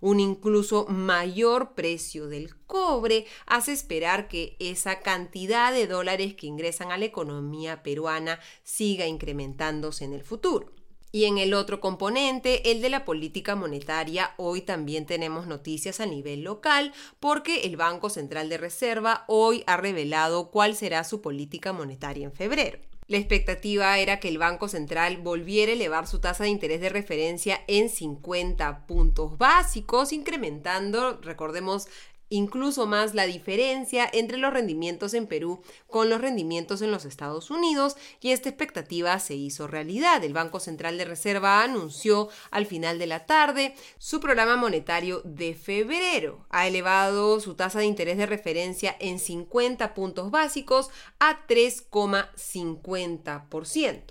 Un 0.00 0.20
incluso 0.20 0.86
mayor 0.86 1.74
precio 1.74 2.28
del 2.28 2.56
cobre 2.66 3.26
hace 3.46 3.72
esperar 3.72 4.28
que 4.28 4.56
esa 4.58 5.00
cantidad 5.00 5.72
de 5.72 5.86
dólares 5.86 6.34
que 6.34 6.46
ingresan 6.46 6.92
a 6.92 6.98
la 6.98 7.04
economía 7.04 7.82
peruana 7.82 8.40
siga 8.62 9.06
incrementándose 9.06 10.04
en 10.04 10.14
el 10.14 10.22
futuro. 10.22 10.72
Y 11.12 11.26
en 11.26 11.38
el 11.38 11.54
otro 11.54 11.80
componente, 11.80 12.72
el 12.72 12.80
de 12.80 12.90
la 12.90 13.04
política 13.04 13.54
monetaria, 13.54 14.34
hoy 14.36 14.62
también 14.62 15.06
tenemos 15.06 15.46
noticias 15.46 16.00
a 16.00 16.06
nivel 16.06 16.42
local 16.42 16.92
porque 17.20 17.66
el 17.66 17.76
Banco 17.76 18.10
Central 18.10 18.48
de 18.48 18.58
Reserva 18.58 19.24
hoy 19.28 19.62
ha 19.66 19.76
revelado 19.76 20.50
cuál 20.50 20.74
será 20.74 21.04
su 21.04 21.20
política 21.20 21.72
monetaria 21.72 22.24
en 22.24 22.32
febrero. 22.32 22.80
La 23.06 23.18
expectativa 23.18 23.98
era 23.98 24.18
que 24.18 24.28
el 24.28 24.38
Banco 24.38 24.66
Central 24.66 25.18
volviera 25.18 25.70
a 25.70 25.74
elevar 25.74 26.06
su 26.06 26.20
tasa 26.20 26.44
de 26.44 26.50
interés 26.50 26.80
de 26.80 26.88
referencia 26.88 27.60
en 27.66 27.90
50 27.90 28.86
puntos 28.86 29.36
básicos, 29.36 30.12
incrementando, 30.12 31.20
recordemos, 31.20 31.86
incluso 32.28 32.86
más 32.86 33.14
la 33.14 33.26
diferencia 33.26 34.08
entre 34.12 34.38
los 34.38 34.52
rendimientos 34.52 35.14
en 35.14 35.26
Perú 35.26 35.62
con 35.86 36.10
los 36.10 36.20
rendimientos 36.20 36.82
en 36.82 36.90
los 36.90 37.04
Estados 37.04 37.50
Unidos 37.50 37.96
y 38.20 38.30
esta 38.30 38.48
expectativa 38.48 39.18
se 39.18 39.34
hizo 39.34 39.66
realidad. 39.66 40.22
El 40.24 40.32
Banco 40.32 40.60
Central 40.60 40.98
de 40.98 41.04
Reserva 41.04 41.62
anunció 41.62 42.28
al 42.50 42.66
final 42.66 42.98
de 42.98 43.06
la 43.06 43.26
tarde 43.26 43.74
su 43.98 44.20
programa 44.20 44.56
monetario 44.56 45.20
de 45.24 45.54
febrero. 45.54 46.46
Ha 46.50 46.66
elevado 46.66 47.40
su 47.40 47.54
tasa 47.54 47.78
de 47.78 47.86
interés 47.86 48.18
de 48.18 48.26
referencia 48.26 48.96
en 48.98 49.18
50 49.18 49.94
puntos 49.94 50.30
básicos 50.30 50.90
a 51.18 51.46
3,50%. 51.46 54.02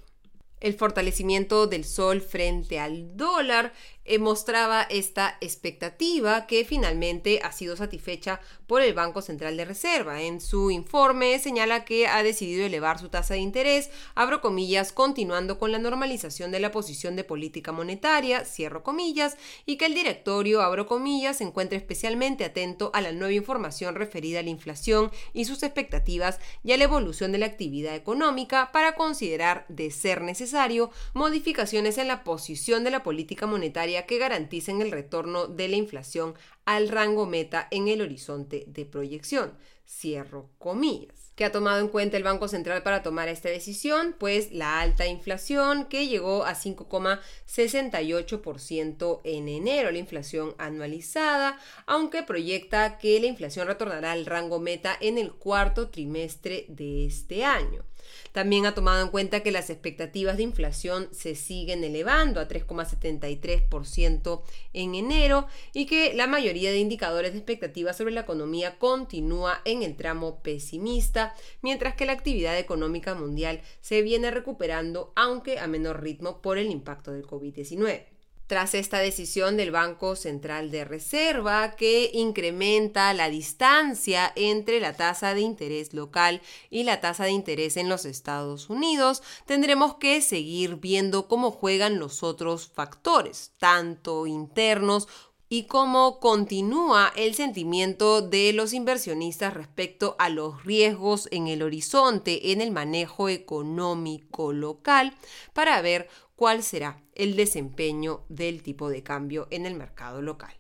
El 0.59 0.73
fortalecimiento 0.75 1.67
del 1.67 1.83
sol 1.83 2.21
frente 2.21 2.79
al 2.79 3.17
dólar 3.17 3.73
eh, 4.05 4.19
mostraba 4.19 4.83
esta 4.83 5.37
expectativa 5.41 6.45
que 6.47 6.65
finalmente 6.65 7.39
ha 7.43 7.51
sido 7.51 7.75
satisfecha 7.75 8.41
por 8.67 8.81
el 8.81 8.93
Banco 8.93 9.21
Central 9.21 9.57
de 9.57 9.65
Reserva. 9.65 10.21
En 10.21 10.41
su 10.41 10.71
informe 10.71 11.39
señala 11.39 11.85
que 11.85 12.07
ha 12.07 12.23
decidido 12.23 12.65
elevar 12.65 12.99
su 12.99 13.09
tasa 13.09 13.35
de 13.35 13.39
interés, 13.39 13.89
abro 14.15 14.41
comillas, 14.41 14.91
continuando 14.91 15.59
con 15.59 15.71
la 15.71 15.79
normalización 15.79 16.51
de 16.51 16.59
la 16.59 16.71
posición 16.71 17.15
de 17.15 17.23
política 17.23 17.71
monetaria, 17.71 18.45
cierro 18.45 18.83
comillas, 18.83 19.37
y 19.65 19.77
que 19.77 19.85
el 19.85 19.93
directorio, 19.93 20.61
abro 20.61 20.85
comillas, 20.85 21.37
se 21.37 21.43
encuentra 21.43 21.77
especialmente 21.77 22.45
atento 22.45 22.91
a 22.93 23.01
la 23.01 23.11
nueva 23.11 23.33
información 23.33 23.95
referida 23.95 24.39
a 24.39 24.43
la 24.43 24.49
inflación 24.49 25.11
y 25.33 25.45
sus 25.45 25.63
expectativas 25.63 26.39
y 26.63 26.71
a 26.71 26.77
la 26.77 26.83
evolución 26.85 27.31
de 27.31 27.37
la 27.37 27.45
actividad 27.45 27.95
económica 27.95 28.71
para 28.71 28.95
considerar, 28.95 29.65
de 29.69 29.91
ser 29.91 30.21
necesario, 30.21 30.91
modificaciones 31.13 31.97
en 31.97 32.07
la 32.07 32.23
posición 32.23 32.83
de 32.83 32.91
la 32.91 33.03
política 33.03 33.45
monetaria 33.45 33.92
que 34.01 34.17
garanticen 34.17 34.81
el 34.81 34.91
retorno 34.91 35.47
de 35.47 35.69
la 35.69 35.75
inflación 35.75 36.33
al 36.65 36.89
rango 36.89 37.25
meta 37.25 37.67
en 37.71 37.87
el 37.87 38.01
horizonte 38.01 38.65
de 38.67 38.85
proyección. 38.85 39.53
Cierro 39.87 40.49
comillas. 40.57 41.23
¿Qué 41.35 41.45
ha 41.45 41.51
tomado 41.51 41.79
en 41.79 41.87
cuenta 41.87 42.15
el 42.15 42.23
Banco 42.23 42.47
Central 42.47 42.83
para 42.83 43.01
tomar 43.01 43.27
esta 43.27 43.49
decisión? 43.49 44.15
Pues 44.19 44.51
la 44.51 44.81
alta 44.81 45.07
inflación 45.07 45.85
que 45.85 46.07
llegó 46.07 46.45
a 46.45 46.53
5,68% 46.53 49.21
en 49.23 49.49
enero, 49.49 49.89
la 49.89 49.97
inflación 49.97 50.53
anualizada, 50.59 51.57
aunque 51.87 52.21
proyecta 52.21 52.99
que 52.99 53.19
la 53.19 53.25
inflación 53.25 53.65
retornará 53.65 54.11
al 54.11 54.27
rango 54.27 54.59
meta 54.59 54.95
en 54.99 55.17
el 55.17 55.33
cuarto 55.33 55.89
trimestre 55.89 56.67
de 56.69 57.07
este 57.07 57.43
año. 57.43 57.83
También 58.31 58.65
ha 58.65 58.75
tomado 58.75 59.03
en 59.03 59.09
cuenta 59.09 59.41
que 59.41 59.51
las 59.51 59.69
expectativas 59.69 60.37
de 60.37 60.43
inflación 60.43 61.09
se 61.11 61.35
siguen 61.35 61.83
elevando 61.83 62.39
a 62.39 62.47
3,73% 62.47 64.41
en 64.73 64.95
enero 64.95 65.47
y 65.73 65.85
que 65.85 66.13
la 66.13 66.27
mayoría 66.27 66.71
de 66.71 66.79
indicadores 66.79 67.33
de 67.33 67.39
expectativas 67.39 67.97
sobre 67.97 68.13
la 68.13 68.21
economía 68.21 68.77
continúa 68.79 69.61
en 69.65 69.83
el 69.83 69.95
tramo 69.95 70.41
pesimista, 70.41 71.35
mientras 71.61 71.95
que 71.95 72.05
la 72.05 72.13
actividad 72.13 72.57
económica 72.57 73.13
mundial 73.15 73.61
se 73.81 74.01
viene 74.01 74.31
recuperando, 74.31 75.13
aunque 75.15 75.59
a 75.59 75.67
menor 75.67 76.01
ritmo 76.01 76.41
por 76.41 76.57
el 76.57 76.71
impacto 76.71 77.11
del 77.11 77.25
COVID-19 77.25 78.12
tras 78.47 78.75
esta 78.75 78.99
decisión 78.99 79.57
del 79.57 79.71
Banco 79.71 80.15
Central 80.15 80.71
de 80.71 80.85
Reserva 80.85 81.75
que 81.75 82.11
incrementa 82.13 83.13
la 83.13 83.29
distancia 83.29 84.31
entre 84.35 84.79
la 84.79 84.93
tasa 84.93 85.33
de 85.33 85.41
interés 85.41 85.93
local 85.93 86.41
y 86.69 86.83
la 86.83 87.01
tasa 87.01 87.23
de 87.25 87.31
interés 87.31 87.77
en 87.77 87.89
los 87.89 88.05
Estados 88.05 88.69
Unidos, 88.69 89.23
tendremos 89.45 89.95
que 89.95 90.21
seguir 90.21 90.75
viendo 90.77 91.27
cómo 91.27 91.51
juegan 91.51 91.99
los 91.99 92.23
otros 92.23 92.67
factores, 92.67 93.51
tanto 93.59 94.27
internos 94.27 95.07
y 95.53 95.65
cómo 95.65 96.19
continúa 96.19 97.13
el 97.15 97.35
sentimiento 97.35 98.23
de 98.23 98.53
los 98.53 98.73
inversionistas 98.73 99.53
respecto 99.53 100.15
a 100.17 100.29
los 100.29 100.63
riesgos 100.65 101.27
en 101.29 101.47
el 101.47 101.61
horizonte 101.61 102.51
en 102.51 102.59
el 102.59 102.71
manejo 102.71 103.29
económico 103.29 104.51
local 104.51 105.13
para 105.53 105.79
ver 105.83 106.09
cuál 106.35 106.63
será 106.63 107.03
el 107.13 107.35
desempeño 107.35 108.25
del 108.29 108.63
tipo 108.63 108.89
de 108.89 109.03
cambio 109.03 109.47
en 109.51 109.65
el 109.65 109.75
mercado 109.75 110.21
local. 110.21 110.53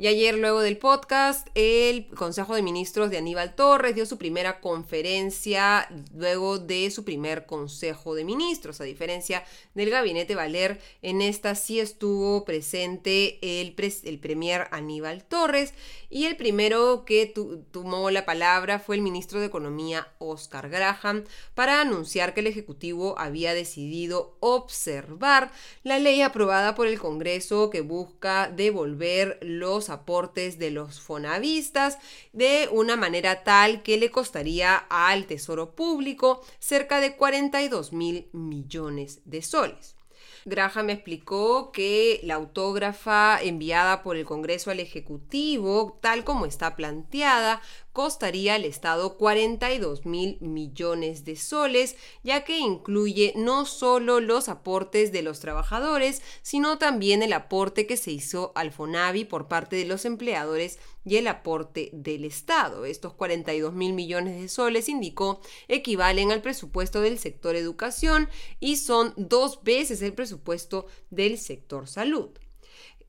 Y 0.00 0.06
ayer, 0.06 0.38
luego 0.38 0.60
del 0.60 0.78
podcast, 0.78 1.46
el 1.54 2.06
Consejo 2.06 2.54
de 2.54 2.62
Ministros 2.62 3.10
de 3.10 3.18
Aníbal 3.18 3.54
Torres 3.54 3.94
dio 3.94 4.06
su 4.06 4.16
primera 4.16 4.58
conferencia 4.60 5.86
luego 6.16 6.58
de 6.58 6.90
su 6.90 7.04
primer 7.04 7.44
Consejo 7.44 8.14
de 8.14 8.24
Ministros. 8.24 8.80
A 8.80 8.84
diferencia 8.84 9.44
del 9.74 9.90
gabinete 9.90 10.34
Valer, 10.34 10.80
en 11.02 11.20
esta 11.20 11.54
sí 11.54 11.80
estuvo 11.80 12.46
presente 12.46 13.38
el, 13.42 13.74
el 14.04 14.18
Premier 14.20 14.68
Aníbal 14.70 15.22
Torres 15.22 15.74
y 16.08 16.24
el 16.24 16.36
primero 16.36 17.04
que 17.04 17.26
tomó 17.70 18.10
la 18.10 18.24
palabra 18.24 18.78
fue 18.78 18.96
el 18.96 19.02
ministro 19.02 19.38
de 19.38 19.46
Economía 19.46 20.08
Oscar 20.16 20.70
Graham 20.70 21.24
para 21.54 21.82
anunciar 21.82 22.32
que 22.32 22.40
el 22.40 22.46
Ejecutivo 22.46 23.18
había 23.18 23.52
decidido 23.52 24.38
observar 24.40 25.52
la 25.82 25.98
ley 25.98 26.22
aprobada 26.22 26.74
por 26.74 26.86
el 26.86 26.98
Congreso 26.98 27.68
que 27.68 27.82
busca 27.82 28.48
devolver 28.48 29.38
los 29.42 29.89
aportes 29.90 30.58
de 30.58 30.70
los 30.70 31.00
fonavistas 31.00 31.98
de 32.32 32.68
una 32.72 32.96
manera 32.96 33.44
tal 33.44 33.82
que 33.82 33.96
le 33.96 34.10
costaría 34.10 34.76
al 34.88 35.26
Tesoro 35.26 35.74
Público 35.74 36.42
cerca 36.58 37.00
de 37.00 37.16
42 37.16 37.92
mil 37.92 38.28
millones 38.32 39.20
de 39.24 39.42
soles. 39.42 39.96
Graham 40.44 40.90
explicó 40.90 41.72
que 41.72 42.20
la 42.22 42.34
autógrafa 42.34 43.40
enviada 43.42 44.02
por 44.02 44.16
el 44.16 44.24
Congreso 44.24 44.70
al 44.70 44.80
Ejecutivo, 44.80 45.98
tal 46.00 46.24
como 46.24 46.46
está 46.46 46.76
planteada, 46.76 47.60
costaría 47.92 48.54
al 48.54 48.64
Estado 48.64 49.16
42 49.16 50.06
mil 50.06 50.38
millones 50.40 51.24
de 51.24 51.36
soles, 51.36 51.96
ya 52.22 52.44
que 52.44 52.58
incluye 52.58 53.32
no 53.36 53.66
solo 53.66 54.20
los 54.20 54.48
aportes 54.48 55.12
de 55.12 55.22
los 55.22 55.40
trabajadores, 55.40 56.22
sino 56.42 56.78
también 56.78 57.22
el 57.22 57.32
aporte 57.32 57.86
que 57.86 57.96
se 57.96 58.12
hizo 58.12 58.52
al 58.54 58.72
FONAVI 58.72 59.24
por 59.24 59.48
parte 59.48 59.76
de 59.76 59.84
los 59.84 60.04
empleadores 60.04 60.78
y 61.10 61.16
el 61.16 61.26
aporte 61.26 61.90
del 61.92 62.24
Estado. 62.24 62.84
Estos 62.84 63.14
42 63.14 63.74
mil 63.74 63.94
millones 63.94 64.40
de 64.40 64.48
soles, 64.48 64.88
indicó, 64.88 65.40
equivalen 65.66 66.30
al 66.30 66.40
presupuesto 66.40 67.00
del 67.00 67.18
sector 67.18 67.56
educación 67.56 68.28
y 68.60 68.76
son 68.76 69.12
dos 69.16 69.64
veces 69.64 70.02
el 70.02 70.12
presupuesto 70.12 70.86
del 71.10 71.36
sector 71.36 71.88
salud 71.88 72.30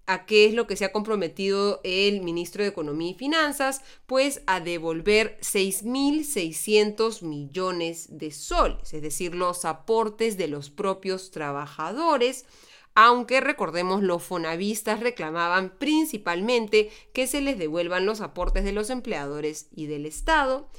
a 0.07 0.25
qué 0.25 0.47
es 0.47 0.55
lo 0.55 0.65
que 0.65 0.75
se 0.75 0.83
ha 0.83 0.91
comprometido 0.91 1.79
el 1.83 2.21
ministro 2.21 2.63
de 2.63 2.69
Economía 2.69 3.11
y 3.11 3.13
Finanzas, 3.13 3.81
pues 4.07 4.41
a 4.47 4.59
devolver 4.59 5.37
6.600 5.41 7.21
millones 7.21 8.17
de 8.17 8.31
soles, 8.31 8.93
es 8.93 9.01
decir, 9.01 9.35
los 9.35 9.63
aportes 9.63 10.37
de 10.37 10.47
los 10.47 10.69
propios 10.71 11.31
trabajadores, 11.31 12.45
aunque 12.95 13.41
recordemos 13.41 14.03
los 14.03 14.23
fonavistas 14.23 14.99
reclamaban 14.99 15.77
principalmente 15.77 16.89
que 17.13 17.27
se 17.27 17.41
les 17.41 17.57
devuelvan 17.57 18.05
los 18.05 18.21
aportes 18.21 18.63
de 18.63 18.73
los 18.73 18.89
empleadores 18.89 19.67
y 19.75 19.85
del 19.85 20.05
Estado. 20.05 20.69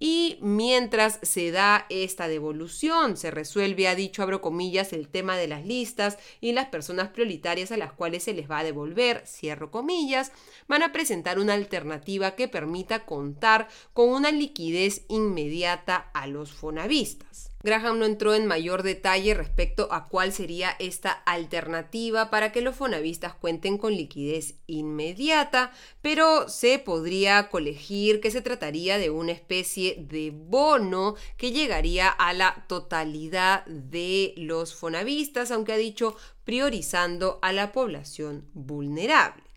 Y 0.00 0.38
mientras 0.40 1.18
se 1.22 1.50
da 1.50 1.84
esta 1.90 2.28
devolución, 2.28 3.16
se 3.16 3.32
resuelve, 3.32 3.88
ha 3.88 3.96
dicho, 3.96 4.22
abro 4.22 4.40
comillas, 4.40 4.92
el 4.92 5.08
tema 5.08 5.36
de 5.36 5.48
las 5.48 5.66
listas 5.66 6.18
y 6.40 6.52
las 6.52 6.68
personas 6.68 7.08
prioritarias 7.08 7.72
a 7.72 7.76
las 7.76 7.92
cuales 7.92 8.22
se 8.22 8.32
les 8.32 8.48
va 8.48 8.60
a 8.60 8.64
devolver, 8.64 9.24
cierro 9.26 9.72
comillas, 9.72 10.30
van 10.68 10.84
a 10.84 10.92
presentar 10.92 11.40
una 11.40 11.54
alternativa 11.54 12.36
que 12.36 12.46
permita 12.46 13.06
contar 13.06 13.66
con 13.92 14.10
una 14.10 14.30
liquidez 14.30 15.02
inmediata 15.08 16.10
a 16.14 16.28
los 16.28 16.52
fonavistas. 16.52 17.50
Graham 17.64 17.98
no 17.98 18.04
entró 18.04 18.34
en 18.34 18.46
mayor 18.46 18.84
detalle 18.84 19.34
respecto 19.34 19.88
a 19.90 20.08
cuál 20.08 20.32
sería 20.32 20.76
esta 20.78 21.10
alternativa 21.10 22.30
para 22.30 22.52
que 22.52 22.60
los 22.60 22.76
fonavistas 22.76 23.34
cuenten 23.34 23.78
con 23.78 23.94
liquidez 23.94 24.54
inmediata, 24.68 25.72
pero 26.00 26.48
se 26.48 26.78
podría 26.78 27.48
colegir 27.48 28.20
que 28.20 28.30
se 28.30 28.42
trataría 28.42 28.98
de 28.98 29.10
una 29.10 29.32
especie 29.32 29.96
de 29.98 30.30
bono 30.32 31.16
que 31.36 31.50
llegaría 31.50 32.08
a 32.08 32.32
la 32.32 32.64
totalidad 32.68 33.64
de 33.66 34.34
los 34.36 34.76
fonavistas, 34.76 35.50
aunque 35.50 35.72
ha 35.72 35.76
dicho 35.76 36.16
priorizando 36.44 37.40
a 37.42 37.52
la 37.52 37.72
población 37.72 38.48
vulnerable. 38.54 39.47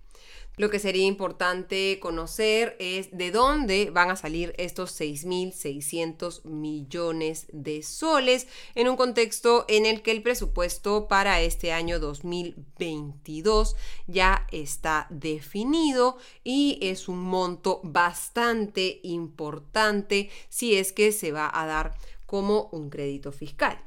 Lo 0.62 0.70
que 0.70 0.78
sería 0.78 1.08
importante 1.08 1.98
conocer 2.00 2.76
es 2.78 3.10
de 3.18 3.32
dónde 3.32 3.90
van 3.90 4.12
a 4.12 4.16
salir 4.16 4.54
estos 4.60 4.92
6.600 5.02 6.46
millones 6.46 7.48
de 7.52 7.82
soles 7.82 8.46
en 8.76 8.88
un 8.88 8.96
contexto 8.96 9.66
en 9.68 9.88
el 9.88 10.04
que 10.04 10.12
el 10.12 10.22
presupuesto 10.22 11.08
para 11.08 11.42
este 11.42 11.72
año 11.74 12.00
2022 12.00 13.76
ya 14.06 14.46
está 14.52 15.08
definido 15.10 16.18
y 16.44 16.78
es 16.80 17.08
un 17.08 17.24
monto 17.24 17.80
bastante 17.82 19.00
importante 19.02 20.30
si 20.50 20.76
es 20.76 20.94
que 20.94 21.12
se 21.12 21.32
va 21.32 21.50
a 21.52 21.66
dar 21.66 21.98
como 22.28 22.70
un 22.72 22.92
crédito 22.92 23.32
fiscal. 23.32 23.82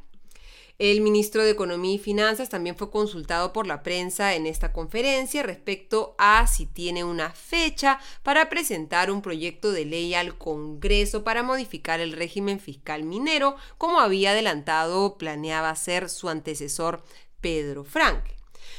El 0.79 1.03
ministro 1.03 1.45
de 1.45 1.51
Economía 1.51 1.95
y 1.95 1.99
Finanzas 1.99 2.49
también 2.49 2.77
fue 2.77 2.91
consultado 2.91 3.53
por 3.53 3.65
la 3.69 3.85
prensa 3.85 4.35
en 4.35 4.45
esta 4.45 4.73
conferencia 4.73 5.45
respecto 5.45 6.17
a 6.19 6.49
si 6.49 6.67
tiene 6.67 7.05
una 7.05 7.31
fecha 7.31 8.01
para 8.25 8.49
presentar 8.49 9.09
un 9.13 9.23
proyecto 9.23 9.71
de 9.71 9.85
ley 9.85 10.15
al 10.15 10.37
Congreso 10.37 11.23
para 11.23 11.45
modificar 11.45 12.01
el 12.01 12.13
régimen 12.13 12.59
fiscal 12.59 13.05
minero, 13.05 13.55
como 13.79 14.01
había 14.01 14.33
adelantado 14.33 15.17
planeaba 15.17 15.71
hacer 15.71 16.09
su 16.09 16.29
antecesor 16.29 17.05
Pedro 17.41 17.85
Frank. 17.85 18.25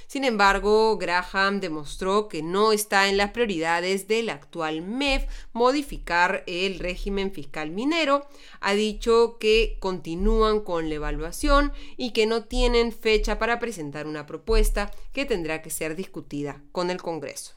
Sin 0.08 0.24
embargo, 0.24 0.98
Graham 0.98 1.60
demostró 1.60 2.28
que 2.28 2.42
no 2.42 2.72
está 2.72 3.08
en 3.10 3.18
las 3.18 3.32
prioridades 3.32 4.08
del 4.08 4.30
actual 4.30 4.82
MEF 4.82 5.26
modificar 5.54 6.44
el 6.48 6.80
régimen 6.80 7.32
fiscal 7.32 7.72
minero. 7.72 8.28
Ha 8.60 8.74
dicho 8.74 9.38
que 9.40 9.78
continúan 9.80 10.60
con 10.62 10.90
la 10.90 10.96
evaluación 10.96 11.74
y 11.98 12.12
que 12.12 12.26
no 12.26 12.44
tienen 12.44 12.92
fecha 12.92 13.40
para 13.40 13.60
presentar 13.60 14.08
una 14.08 14.26
propuesta 14.26 14.92
que 15.14 15.26
tendrá 15.26 15.62
que 15.62 15.70
ser 15.70 15.96
discutida 15.96 16.62
con 16.72 16.90
el 16.90 17.02
Congreso. 17.02 17.54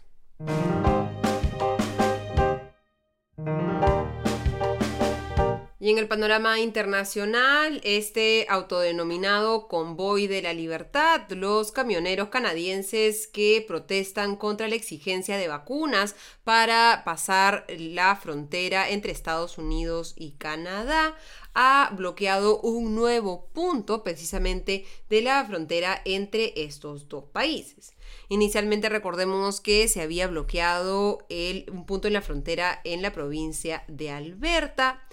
Y 5.80 5.90
en 5.90 5.98
el 5.98 6.08
panorama 6.08 6.58
internacional, 6.58 7.80
este 7.84 8.46
autodenominado 8.48 9.68
convoy 9.68 10.26
de 10.26 10.42
la 10.42 10.52
libertad, 10.52 11.30
los 11.30 11.70
camioneros 11.70 12.30
canadienses 12.30 13.28
que 13.28 13.64
protestan 13.66 14.34
contra 14.34 14.66
la 14.66 14.74
exigencia 14.74 15.36
de 15.36 15.46
vacunas 15.46 16.16
para 16.42 17.02
pasar 17.04 17.64
la 17.68 18.16
frontera 18.16 18.90
entre 18.90 19.12
Estados 19.12 19.56
Unidos 19.56 20.14
y 20.16 20.32
Canadá, 20.32 21.16
ha 21.54 21.90
bloqueado 21.94 22.60
un 22.60 22.96
nuevo 22.96 23.46
punto 23.52 24.02
precisamente 24.02 24.84
de 25.08 25.22
la 25.22 25.44
frontera 25.44 26.02
entre 26.04 26.54
estos 26.56 27.08
dos 27.08 27.26
países. 27.26 27.92
Inicialmente 28.28 28.88
recordemos 28.88 29.60
que 29.60 29.86
se 29.86 30.02
había 30.02 30.26
bloqueado 30.26 31.24
un 31.70 31.86
punto 31.86 32.08
en 32.08 32.14
la 32.14 32.22
frontera 32.22 32.80
en 32.82 33.00
la 33.00 33.12
provincia 33.12 33.84
de 33.86 34.10
Alberta. 34.10 35.06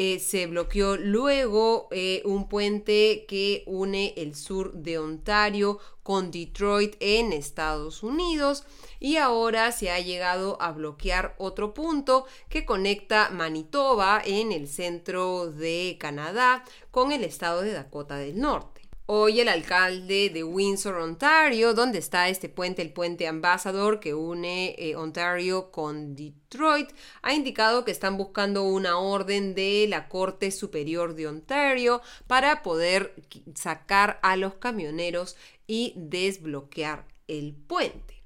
Eh, 0.00 0.20
se 0.20 0.46
bloqueó 0.46 0.96
luego 0.96 1.88
eh, 1.90 2.22
un 2.24 2.48
puente 2.48 3.26
que 3.26 3.64
une 3.66 4.14
el 4.16 4.36
sur 4.36 4.72
de 4.72 4.96
Ontario 4.96 5.80
con 6.04 6.30
Detroit 6.30 6.94
en 7.00 7.32
Estados 7.32 8.04
Unidos 8.04 8.62
y 9.00 9.16
ahora 9.16 9.72
se 9.72 9.90
ha 9.90 9.98
llegado 9.98 10.56
a 10.62 10.70
bloquear 10.70 11.34
otro 11.36 11.74
punto 11.74 12.26
que 12.48 12.64
conecta 12.64 13.30
Manitoba 13.30 14.22
en 14.24 14.52
el 14.52 14.68
centro 14.68 15.50
de 15.50 15.96
Canadá 15.98 16.62
con 16.92 17.10
el 17.10 17.24
estado 17.24 17.62
de 17.62 17.72
Dakota 17.72 18.18
del 18.18 18.38
Norte. 18.38 18.87
Hoy 19.10 19.40
el 19.40 19.48
alcalde 19.48 20.28
de 20.28 20.44
Windsor, 20.44 20.96
Ontario, 20.96 21.72
donde 21.72 21.98
está 21.98 22.28
este 22.28 22.50
puente, 22.50 22.82
el 22.82 22.92
puente 22.92 23.26
Ambassador 23.26 24.00
que 24.00 24.12
une 24.12 24.74
eh, 24.76 24.96
Ontario 24.96 25.70
con 25.70 26.14
Detroit, 26.14 26.90
ha 27.22 27.32
indicado 27.32 27.86
que 27.86 27.90
están 27.90 28.18
buscando 28.18 28.64
una 28.64 28.98
orden 28.98 29.54
de 29.54 29.86
la 29.88 30.10
Corte 30.10 30.50
Superior 30.50 31.14
de 31.14 31.26
Ontario 31.26 32.02
para 32.26 32.62
poder 32.62 33.14
sacar 33.54 34.18
a 34.22 34.36
los 34.36 34.56
camioneros 34.56 35.36
y 35.66 35.94
desbloquear 35.96 37.06
el 37.28 37.54
puente. 37.54 38.17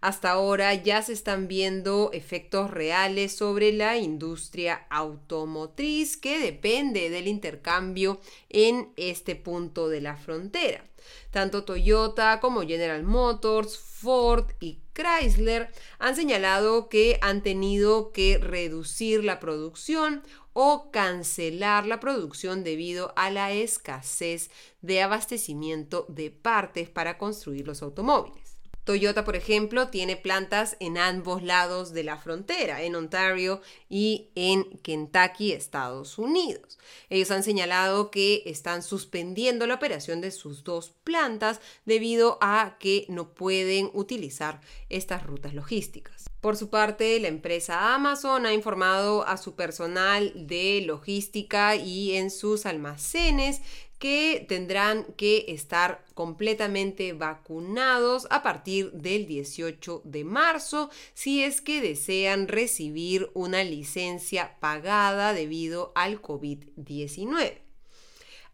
Hasta 0.00 0.30
ahora 0.30 0.74
ya 0.74 1.02
se 1.02 1.12
están 1.12 1.48
viendo 1.48 2.10
efectos 2.12 2.70
reales 2.70 3.36
sobre 3.36 3.72
la 3.72 3.96
industria 3.96 4.86
automotriz 4.90 6.16
que 6.16 6.38
depende 6.38 7.10
del 7.10 7.28
intercambio 7.28 8.20
en 8.48 8.92
este 8.96 9.36
punto 9.36 9.88
de 9.88 10.00
la 10.00 10.16
frontera. 10.16 10.84
Tanto 11.30 11.64
Toyota 11.64 12.40
como 12.40 12.62
General 12.62 13.02
Motors, 13.02 13.78
Ford 13.78 14.46
y 14.60 14.80
Chrysler 14.92 15.70
han 15.98 16.16
señalado 16.16 16.88
que 16.88 17.18
han 17.22 17.42
tenido 17.42 18.12
que 18.12 18.38
reducir 18.38 19.24
la 19.24 19.38
producción 19.40 20.22
o 20.52 20.90
cancelar 20.90 21.86
la 21.86 22.00
producción 22.00 22.64
debido 22.64 23.12
a 23.16 23.30
la 23.30 23.52
escasez 23.52 24.50
de 24.80 25.02
abastecimiento 25.02 26.06
de 26.08 26.30
partes 26.30 26.88
para 26.88 27.18
construir 27.18 27.66
los 27.66 27.82
automóviles. 27.82 28.45
Toyota, 28.86 29.24
por 29.24 29.34
ejemplo, 29.34 29.88
tiene 29.88 30.16
plantas 30.16 30.76
en 30.78 30.96
ambos 30.96 31.42
lados 31.42 31.92
de 31.92 32.04
la 32.04 32.18
frontera, 32.18 32.82
en 32.82 32.94
Ontario 32.94 33.60
y 33.90 34.28
en 34.36 34.78
Kentucky, 34.78 35.50
Estados 35.50 36.18
Unidos. 36.18 36.78
Ellos 37.10 37.32
han 37.32 37.42
señalado 37.42 38.12
que 38.12 38.44
están 38.46 38.84
suspendiendo 38.84 39.66
la 39.66 39.74
operación 39.74 40.20
de 40.20 40.30
sus 40.30 40.62
dos 40.62 40.92
plantas 41.02 41.60
debido 41.84 42.38
a 42.40 42.76
que 42.78 43.06
no 43.08 43.34
pueden 43.34 43.90
utilizar 43.92 44.60
estas 44.88 45.26
rutas 45.26 45.52
logísticas. 45.52 46.30
Por 46.40 46.56
su 46.56 46.70
parte, 46.70 47.18
la 47.18 47.26
empresa 47.26 47.92
Amazon 47.92 48.46
ha 48.46 48.54
informado 48.54 49.26
a 49.26 49.36
su 49.36 49.56
personal 49.56 50.32
de 50.46 50.80
logística 50.86 51.74
y 51.74 52.14
en 52.14 52.30
sus 52.30 52.66
almacenes 52.66 53.62
que 53.98 54.44
tendrán 54.48 55.04
que 55.16 55.46
estar 55.48 56.04
completamente 56.14 57.12
vacunados 57.12 58.26
a 58.30 58.42
partir 58.42 58.92
del 58.92 59.26
18 59.26 60.02
de 60.04 60.24
marzo 60.24 60.90
si 61.14 61.42
es 61.42 61.60
que 61.60 61.80
desean 61.80 62.48
recibir 62.48 63.30
una 63.34 63.64
licencia 63.64 64.56
pagada 64.60 65.32
debido 65.32 65.92
al 65.94 66.20
COVID-19. 66.20 67.66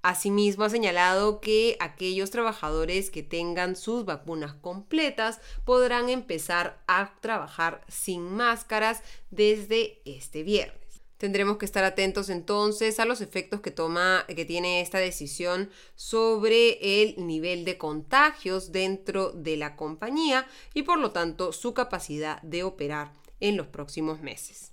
Asimismo, 0.03 0.65
ha 0.65 0.71
señalado 0.71 1.41
que 1.41 1.77
aquellos 1.79 2.31
trabajadores 2.31 3.09
que 3.11 3.23
tengan 3.23 3.77
sus 3.77 4.05
vacunas 4.05 4.53
completas 4.53 5.41
podrán 5.65 6.09
empezar 6.09 6.83
a 6.89 7.15
trabajar 7.21 7.85
sin 7.87 8.23
máscaras 8.25 9.03
desde 9.31 10.03
este 10.05 10.43
viernes. 10.43 10.82
Tendremos 11.23 11.57
que 11.57 11.67
estar 11.67 11.85
atentos 11.85 12.31
entonces 12.31 12.99
a 12.99 13.05
los 13.05 13.21
efectos 13.21 13.61
que 13.61 13.71
toma, 13.71 14.25
que 14.27 14.45
tiene 14.45 14.81
esta 14.81 14.99
decisión 14.99 15.71
sobre 15.95 17.01
el 17.01 17.15
nivel 17.25 17.65
de 17.65 17.79
contagios 17.79 18.73
dentro 18.73 19.31
de 19.31 19.57
la 19.57 19.77
compañía 19.77 20.49
y 20.75 20.83
por 20.83 20.99
lo 20.99 21.13
tanto 21.13 21.53
su 21.53 21.75
capacidad 21.75 22.43
de 22.43 22.65
operar 22.65 23.13
en 23.39 23.57
los 23.57 23.69
próximos 23.69 24.21
meses. 24.21 24.73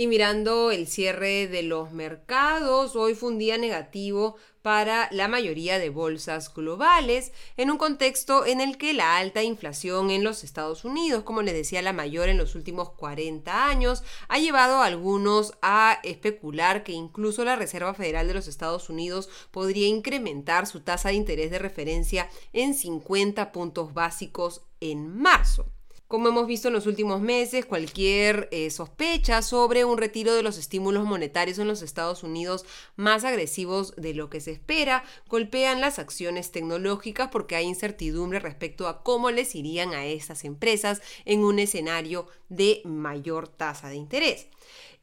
Y 0.00 0.06
mirando 0.06 0.72
el 0.72 0.86
cierre 0.88 1.48
de 1.48 1.62
los 1.62 1.92
mercados, 1.92 2.96
hoy 2.96 3.14
fue 3.14 3.30
un 3.30 3.38
día 3.38 3.56
negativo 3.56 4.36
para 4.62 5.08
la 5.10 5.28
mayoría 5.28 5.78
de 5.78 5.90
bolsas 5.90 6.52
globales, 6.52 7.32
en 7.56 7.70
un 7.70 7.78
contexto 7.78 8.44
en 8.46 8.60
el 8.60 8.78
que 8.78 8.92
la 8.92 9.16
alta 9.16 9.42
inflación 9.42 10.10
en 10.10 10.24
los 10.24 10.44
Estados 10.44 10.84
Unidos, 10.84 11.24
como 11.24 11.42
les 11.42 11.54
decía, 11.54 11.82
la 11.82 11.92
mayor 11.92 12.28
en 12.28 12.38
los 12.38 12.54
últimos 12.54 12.90
40 12.90 13.66
años, 13.66 14.02
ha 14.28 14.38
llevado 14.38 14.76
a 14.76 14.86
algunos 14.86 15.54
a 15.62 15.98
especular 16.02 16.84
que 16.84 16.92
incluso 16.92 17.44
la 17.44 17.56
Reserva 17.56 17.94
Federal 17.94 18.26
de 18.26 18.34
los 18.34 18.48
Estados 18.48 18.90
Unidos 18.90 19.28
podría 19.50 19.88
incrementar 19.88 20.66
su 20.66 20.80
tasa 20.80 21.08
de 21.08 21.14
interés 21.14 21.50
de 21.50 21.58
referencia 21.58 22.28
en 22.52 22.74
50 22.74 23.52
puntos 23.52 23.94
básicos 23.94 24.62
en 24.80 25.16
marzo. 25.16 25.66
Como 26.10 26.26
hemos 26.26 26.48
visto 26.48 26.66
en 26.66 26.74
los 26.74 26.88
últimos 26.88 27.20
meses, 27.20 27.64
cualquier 27.66 28.48
eh, 28.50 28.70
sospecha 28.70 29.42
sobre 29.42 29.84
un 29.84 29.96
retiro 29.96 30.34
de 30.34 30.42
los 30.42 30.58
estímulos 30.58 31.04
monetarios 31.04 31.60
en 31.60 31.68
los 31.68 31.82
Estados 31.82 32.24
Unidos 32.24 32.66
más 32.96 33.22
agresivos 33.22 33.94
de 33.94 34.12
lo 34.14 34.28
que 34.28 34.40
se 34.40 34.50
espera 34.50 35.04
golpean 35.28 35.80
las 35.80 36.00
acciones 36.00 36.50
tecnológicas 36.50 37.28
porque 37.30 37.54
hay 37.54 37.66
incertidumbre 37.66 38.40
respecto 38.40 38.88
a 38.88 39.04
cómo 39.04 39.30
les 39.30 39.54
irían 39.54 39.94
a 39.94 40.04
estas 40.04 40.44
empresas 40.44 41.00
en 41.26 41.44
un 41.44 41.60
escenario 41.60 42.26
de 42.48 42.82
mayor 42.84 43.46
tasa 43.46 43.88
de 43.88 43.94
interés. 43.94 44.48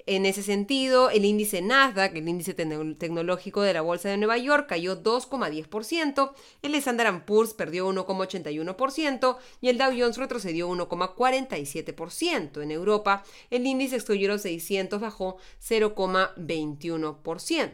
En 0.10 0.26
ese 0.26 0.42
sentido, 0.42 1.10
el 1.10 1.26
índice 1.26 1.62
Nasdaq, 1.62 2.16
el 2.16 2.30
índice 2.30 2.54
tecnológico 2.54 3.62
de 3.62 3.74
la 3.74 3.82
Bolsa 3.82 4.08
de 4.08 4.16
Nueva 4.16 4.38
York, 4.38 4.66
cayó 4.70 5.04
2,10%, 5.04 6.32
el 6.62 6.76
Standard 6.76 7.26
Poor's 7.26 7.54
perdió 7.54 7.90
1,81% 7.90 9.36
y 9.60 9.68
el 9.68 9.78
Dow 9.78 9.90
Jones 9.90 10.16
retrocedió 10.16 10.70
1,47%. 10.70 12.62
En 12.62 12.72
Europa, 12.72 13.26
el 13.50 13.68
índice 13.68 13.98
Euro 14.08 14.38
600 14.38 15.02
bajó 15.02 15.36
0,21%. 15.62 17.72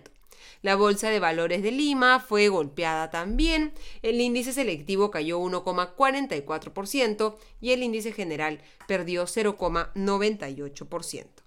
La 0.64 0.76
bolsa 0.76 1.12
de 1.12 1.20
valores 1.20 1.62
de 1.62 1.70
Lima 1.70 2.20
fue 2.20 2.48
golpeada 2.48 3.12
también, 3.12 3.74
el 4.02 4.20
índice 4.20 4.54
selectivo 4.54 5.12
cayó 5.12 5.40
1,44% 5.40 7.36
y 7.62 7.74
el 7.74 7.84
índice 7.84 8.12
general 8.12 8.60
perdió 8.88 9.26
0,98%. 9.26 11.43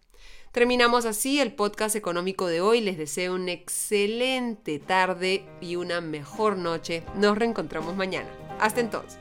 Terminamos 0.57 1.05
así 1.05 1.39
el 1.39 1.53
podcast 1.53 1.97
económico 1.97 2.47
de 2.47 2.63
hoy. 2.63 2.81
Les 2.81 2.97
deseo 2.97 3.35
una 3.35 3.53
excelente 3.53 4.79
tarde 4.79 5.45
y 5.61 5.77
una 5.77 6.01
mejor 6.01 6.57
noche. 6.57 7.03
Nos 7.15 7.37
reencontramos 7.37 7.95
mañana. 7.95 8.31
Hasta 8.59 8.81
entonces. 8.81 9.19